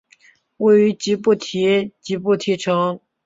[0.57, 2.99] 位于吉布提吉布提城。